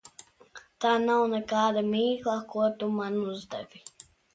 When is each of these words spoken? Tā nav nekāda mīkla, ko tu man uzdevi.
Tā 0.85 0.93
nav 1.03 1.21
nekāda 1.35 1.85
mīkla, 1.93 2.37
ko 2.57 2.69
tu 2.81 2.95
man 3.01 3.25
uzdevi. 3.33 3.89